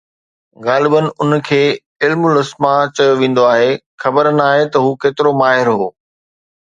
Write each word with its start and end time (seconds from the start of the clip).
غالباً 0.67 1.01
ان 1.21 1.31
کي 1.47 1.59
”علم 2.05 2.21
الاسماء“ 2.31 2.79
چيو 2.95 3.13
ويندو 3.19 3.43
آهي، 3.53 3.71
خبر 4.01 4.25
ناهي 4.39 4.63
ته 4.71 4.77
هو 4.83 4.91
ڪيترو 5.01 5.31
ماهر 5.41 5.67
هو. 5.77 5.87